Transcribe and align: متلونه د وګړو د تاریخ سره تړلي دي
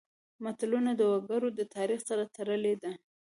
متلونه 0.43 0.91
د 0.95 1.01
وګړو 1.11 1.49
د 1.59 1.61
تاریخ 1.75 1.99
سره 2.09 2.23
تړلي 2.35 2.73
دي 2.81 2.93